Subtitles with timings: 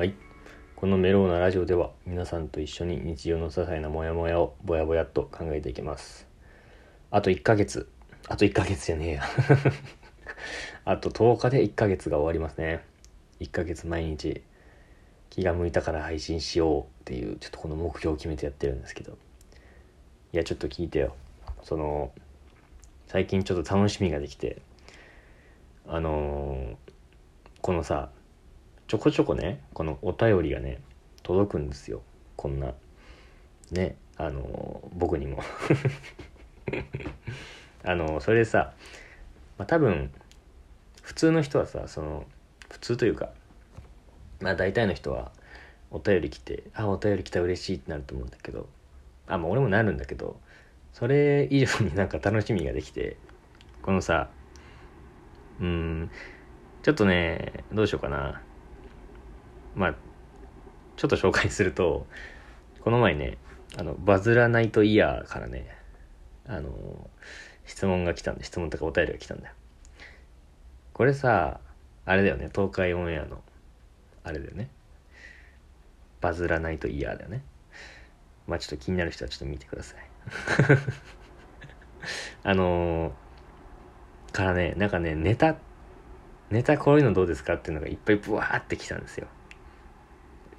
[0.00, 0.14] はい。
[0.76, 6.26] このメローなラジオでは皆さんと一緒に日常の些細なモヤモヤをぼやぼやっと考えていきます。
[7.10, 7.86] あと1ヶ月。
[8.26, 9.22] あと1ヶ月じゃねえや。
[10.86, 12.82] あと10日で1ヶ月が終わりますね。
[13.40, 14.42] 1ヶ月毎日
[15.28, 19.18] 気が向いたから配信しようっていうちょっとこの目標を決めてやってるんですけど。
[20.32, 21.14] いや、ちょっと聞いてよ。
[21.62, 22.10] その、
[23.06, 24.62] 最近ちょっと楽しみができて、
[25.86, 26.76] あのー
[27.60, 28.08] このさ、
[28.90, 30.80] ちょこちょこねこのお便りがね
[31.22, 32.02] 届くんですよ。
[32.34, 32.74] こんな。
[33.70, 35.44] ねあの僕にも。
[37.86, 38.72] あのそれでさ、
[39.58, 40.10] まあ、多分
[41.02, 42.26] 普通の人はさその
[42.68, 43.30] 普通というか
[44.40, 45.30] まあ大体の人は
[45.92, 48.68] お便り来てあお便り来た嬉しいってなると思うんだけど
[49.28, 50.40] あまあ俺もなるんだけど
[50.92, 53.16] それ以上に なんか楽しみができて
[53.82, 54.30] このさ
[55.60, 56.10] うん
[56.82, 58.42] ちょっとねどうしようかな。
[59.74, 59.94] まあ
[60.96, 62.06] ちょっと紹介すると
[62.80, 63.38] この前ね
[63.76, 65.66] あのバズらないとイヤーからね
[66.46, 66.70] あの
[67.66, 69.54] 質問が来たんで質問とかお便りが来たんだよ。
[70.92, 71.60] これさ
[72.04, 73.40] あれだよね東海オンエアの
[74.24, 74.68] あれだよね。
[76.20, 77.42] バズらないとイヤーだよね。
[78.46, 79.98] まあちょっと気になる人はちょっと見てください。
[82.42, 83.12] あの
[84.32, 85.56] からねなんかねネタ
[86.50, 89.28] ネタこういうのどうですかっていうのがいっぱいブワーってきたんですよ。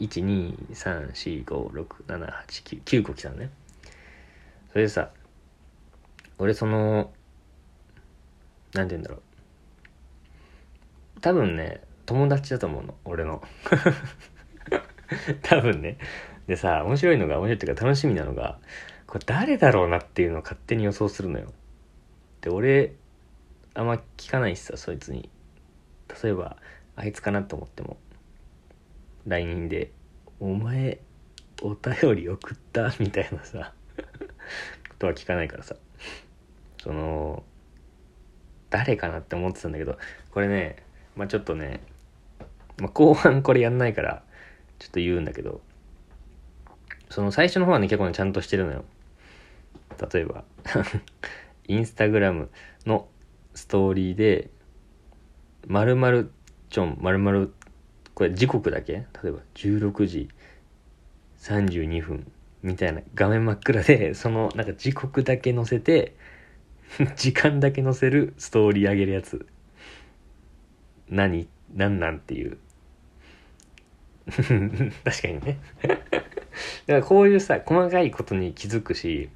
[0.02, 3.52] 123456789 9個来たのね。
[4.72, 5.12] それでさ
[6.38, 7.12] 俺その
[8.74, 9.22] なんて言うんだろう。
[11.22, 13.42] 多分ね友達だと思うの俺の。
[15.44, 15.98] 多分ね。
[16.48, 18.58] でさ面白いのが面白いっていうか楽しみなのが
[19.06, 21.54] これ誰だろうなっていうのを勝手に予想するのよ。
[22.42, 22.96] で俺
[23.76, 25.30] あんま聞かないしさそいつに。
[26.24, 26.58] 例えば
[26.96, 27.98] あいつかなと思っても。
[29.28, 29.92] LINE で
[30.40, 31.00] 「お前
[31.62, 32.94] お便り送った?
[33.00, 33.74] 」みたいなさ。
[34.90, 35.76] ことは聞かないからさ。
[36.82, 37.44] その
[38.70, 39.98] 誰かなって思ってたんだけど
[40.31, 40.84] これね
[41.16, 41.81] まあちょっとね、
[42.80, 44.24] まあ、後半これやんないから
[44.80, 45.62] ちょっと言うんだけど
[47.10, 48.86] その最初の方はね結構ねちゃんとしてるのよ。
[50.12, 50.44] 例えば
[51.68, 52.50] インスタグラム
[52.88, 53.08] の
[53.54, 54.50] ストーリーで
[55.68, 56.31] 〇〇
[56.70, 57.54] ちょん〇〇
[58.14, 58.94] これ時刻だけ？
[58.94, 60.30] 例えば16時
[61.40, 66.16] 32分みたいな画面真っ暗で そのなんか時刻だけ載せて
[67.16, 69.46] 時間だけ載せるストーリー上げるやつ。
[71.10, 71.48] 何？
[71.74, 72.58] 何なんっていう？
[74.32, 75.60] 確かにね。
[75.82, 76.00] だか
[76.88, 79.30] らこういうさ細かいことに気づくし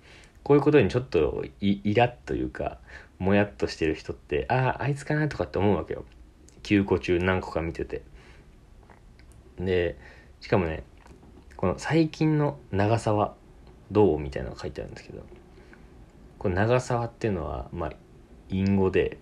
[0.44, 2.80] こういうことにちょっとイイラッというか
[3.18, 6.06] もやっとしてる人ってあああいつかなとかって思うわけよ。
[6.64, 8.04] 9個中何個か見てて。
[9.60, 9.98] で
[10.42, 10.84] しかもね
[11.56, 13.34] この最近の長沢
[13.92, 15.24] どうみたいなのが書いてあるんですけど
[16.40, 17.92] この長沢っていうのはまあ
[18.50, 19.18] 隠語で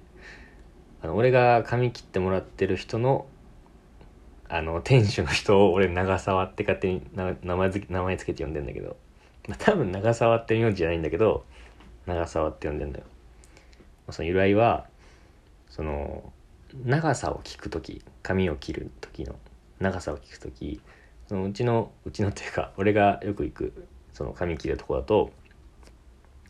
[1.01, 3.25] あの俺が髪切ってもらってる人の
[4.49, 8.97] あの店主の人を俺長沢って勝手に名前付け名前つけて呼んでんだけど、
[9.47, 11.43] まあ、多分長沢って名字じゃないんだけど
[12.05, 13.05] 長沢って呼んでんだよ。
[14.11, 14.85] その由来は
[15.69, 16.31] その
[16.85, 19.35] 長さを聞く時髪を切る時の
[19.79, 20.81] 長さを聞く時
[21.27, 25.31] そのうちのうちのっていうか俺がよく行くその髪切るとこだと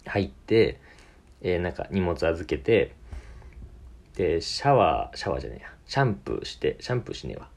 [0.05, 0.79] 入って、
[1.41, 2.93] えーなんか荷物預けて
[4.15, 5.73] でシャワーシャワーじゃねえや。
[5.85, 7.49] シャンプーしてシャンプーしねえわ。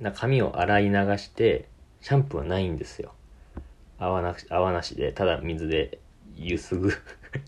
[0.00, 1.68] な髪を洗い流して
[2.00, 3.12] シャンプーはないんですよ。
[3.98, 5.98] 泡なし泡なしでただ水で
[6.36, 6.92] ゆすぐ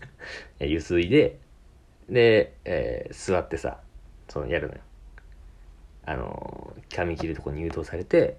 [0.59, 1.37] ゆすいで
[2.09, 3.79] で、えー座ってさ
[4.29, 4.79] そのやるのよ。
[6.05, 8.37] あの髪切るとこに誘導されて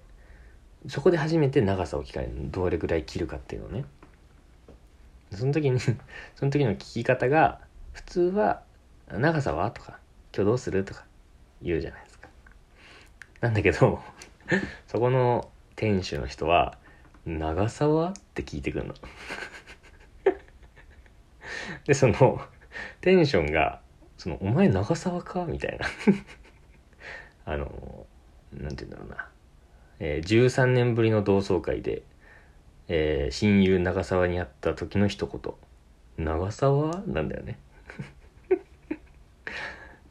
[0.87, 3.85] そこで初めて長さを聞かれるどれぐらい切るかっていうのね
[5.33, 5.79] その時に
[6.35, 7.59] その時の聞き方が
[7.93, 8.63] 普通は
[9.11, 9.99] 「長さは?」とか
[10.33, 11.05] 「今日どうする?」とか
[11.61, 12.29] 言うじゃないですか
[13.41, 14.01] なんだけど
[14.87, 16.77] そこの店主の人は
[17.25, 18.93] 「長さは?」って聞いてくるの
[21.85, 22.41] でその
[23.01, 23.81] テンションが
[24.17, 25.85] その「お前長沢か?」みたいな
[27.47, 28.05] あの
[28.53, 29.27] なんて言うんだろうな、
[29.99, 32.03] えー13年ぶりの同窓会で、
[32.89, 35.53] えー親友長沢に会った時の一言
[36.23, 37.57] 「長沢?」なんだよね。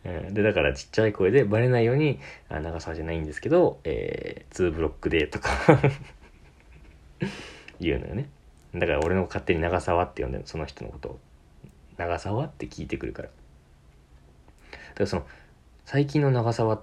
[0.33, 5.51] でだからちっちゃい声でバレないように「あ長沢じゃないんですけど、えー、2ブロックで」とか。
[7.79, 8.31] 言うのよね。
[8.75, 11.19] だから俺の勝手に長沢って呼んでるその人のことを。
[11.99, 13.29] 長沢って聞いてくるから。
[13.29, 15.27] だからその
[15.85, 16.83] 最近の長沢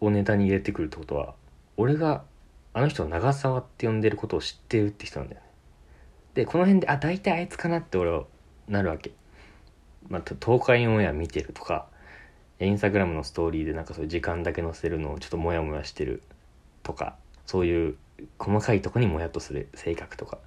[0.00, 1.34] をネタに入れてくるってことは
[1.76, 2.24] 俺が
[2.72, 5.46] あの人を長沢って呼んでることを知ってるって人なんだよね。
[6.34, 8.24] でこの辺であ大体あいつかなって俺は
[8.68, 9.12] なるわけ。
[10.08, 11.86] まあ東海オンエア見てるとか
[12.60, 16.22] インスタグラムのストーリーでなんかそういう時間だけ載せるのをちょっとモヤモヤしてる
[16.82, 17.16] とか
[17.46, 17.96] そういう
[18.38, 20.38] 細かいとこにモヤっとする性格とか。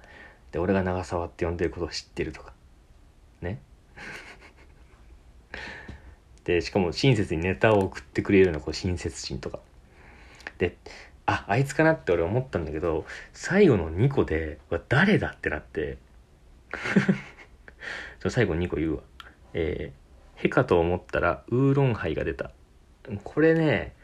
[0.52, 2.52] で俺が長沢って呼んでることを知ってるとか。
[3.42, 3.60] ね。
[6.44, 9.60] でしかも親切にネタを送ってくれるようなこう親切心とか。
[10.58, 10.76] で
[11.26, 14.58] ああいつかなって俺思ったんだけど最後の2個で
[14.88, 15.98] 誰だってなって。
[18.28, 19.02] 最後2個言うわ。
[19.52, 22.50] えー、へかと思ったらウーロンハイが出た。
[23.22, 23.94] これね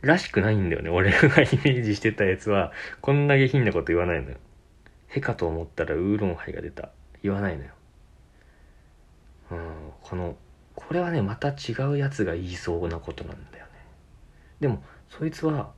[0.00, 0.90] らしくないんだよね。
[0.90, 4.36] 俺がイメージしてたやつはこんな下品なこと言わないのよ。
[5.08, 6.90] へかと思ったらウーロンハイが出た。
[7.22, 7.70] 言わないのよ。
[9.50, 10.36] うんこの
[10.78, 13.72] これはねまた違うやつが言いそうなことなんだよね。
[14.60, 14.80] でも
[15.10, 15.72] そいつは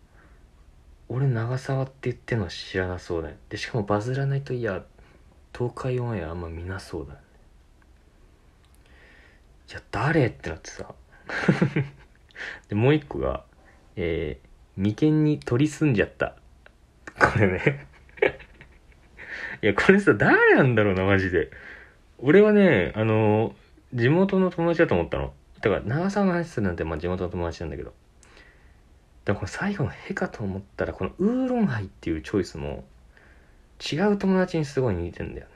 [1.08, 3.36] 俺長沢って言ってんのは知らなそうだよ。
[3.48, 4.84] でしかもバズらないといや
[5.56, 7.24] 東海オンエアあんま見なそうだよね。
[9.70, 10.94] いや誰ってなってさ。
[12.68, 13.44] でもう一個が
[13.96, 16.36] えー、眉間に鳥住んじゃった。
[17.18, 17.86] これね。
[19.62, 21.50] いやこれさ誰なんだろうなマジで。
[22.18, 23.54] 俺はねあの
[23.92, 25.32] 地元の友達だと思ったの。
[25.60, 27.92] だから長沢の話するなんてまあ地元の友達なんだけど。
[29.24, 32.84] でもこの最後のへかと思ったらこのウーロンハイっていうチョイスも
[33.80, 35.52] 違う友達にすごい似てんだよね。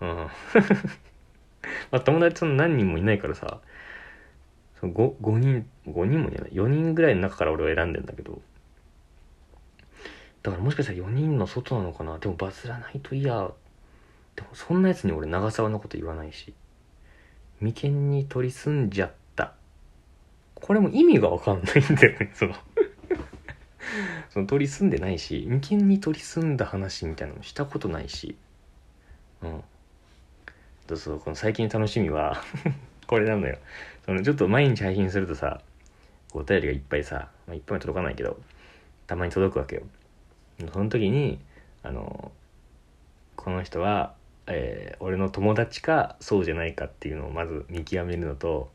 [0.00, 0.08] うん。
[1.90, 3.60] まあ友達その何人もいないからさ、
[4.80, 6.50] その 5, 5人、5人もいない。
[6.50, 8.40] 4人ぐらいの中から俺は選んでんだけど。
[10.42, 13.50] だからもしかしたら4人の外なのかなでもバズらないといや。
[14.34, 16.54] でもそんなやつに俺長沢のこと言わないし。
[17.62, 19.52] 眉間に取り住んじゃった。
[20.56, 22.54] これも意味がわかんないんだよね、その
[24.30, 28.36] その取り住んでないし、眉間に取り住んだ話みたいなのもしたことないし。
[29.42, 29.64] うん。
[30.88, 32.42] そうそう、この最近の楽しみは
[33.06, 33.56] これなのよ。
[34.04, 35.60] そのちょっと毎日配信するとさ、
[36.32, 38.40] お便りがいっぱいさ、まあ、いっぱい届かないけど、
[39.06, 39.82] たまに届くわけよ。
[40.72, 41.38] その時に、
[41.84, 42.32] あの、
[43.36, 44.14] この人は
[44.52, 48.70] えー、俺の友達かそうじゃないかっていうのをまず見極めるのと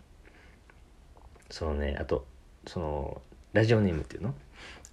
[1.49, 2.25] そのねあと
[2.65, 3.21] その
[3.53, 4.33] ラジオネームっていうの？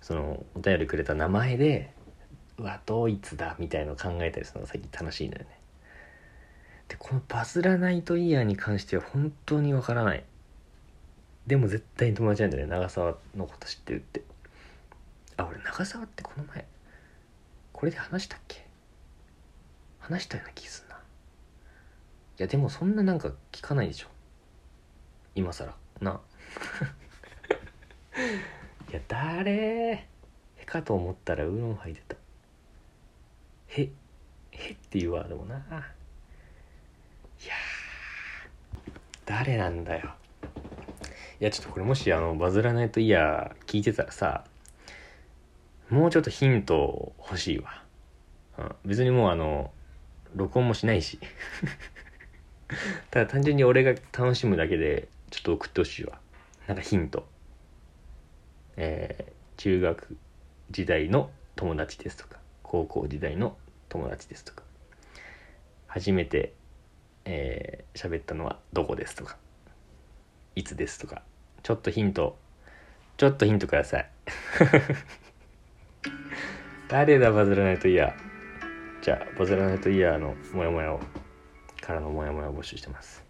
[0.00, 1.92] そのお便りくれた名前で
[2.58, 5.46] うわドイツだみたいの考えたりするのが最近楽しいのよね。
[6.88, 10.24] でこのバズらないとイヤーに関しては本当にわからない。
[11.46, 12.70] でも絶対に友達なんだよね。
[12.70, 14.22] 長澤のこと知ってるって。
[15.36, 16.64] あ俺長澤ってこの前
[17.72, 18.64] これで話したっけ？
[20.04, 20.96] 話したような気すんな。
[20.96, 20.98] い
[22.36, 24.08] やでもそんななんか聞かないでしょ。
[25.34, 25.74] 今更。
[26.02, 26.20] な。
[28.90, 30.06] いや誰？
[30.56, 32.16] へかと思ったらウーロンハイ出た。
[33.68, 33.88] へ
[34.50, 35.56] へっていうワードもな。
[35.56, 35.60] い
[37.46, 37.54] や
[39.24, 40.10] 誰なんだよ。
[41.40, 44.44] いやちょっとこれもしあのバズらないとイヤー聞いてたらさ
[45.88, 47.82] もうちょっとヒント欲しいわ、
[48.58, 49.70] うん、別にもうあの
[50.34, 51.18] 録音もしないし。
[53.10, 56.20] ただ単純に俺が楽しむだけでちょっと送ってほしいわ。
[56.66, 57.26] なんかヒント。
[58.76, 60.16] えー、中学
[60.70, 63.56] 時代の友達ですとか高校時代の
[63.88, 64.64] 友達ですとか。
[65.86, 66.54] 初めて
[67.24, 69.36] えー、喋ったのはどこですとか。
[70.54, 71.22] いつですとか。
[71.62, 72.36] ちょっとヒント。
[73.16, 74.10] ちょっとヒントください。
[76.88, 78.14] 誰だバズらないと嫌。
[79.04, 81.00] じゃあ、ボズらないとイヤーのモヤモヤを、
[81.82, 83.23] からのモヤモヤを募集してます。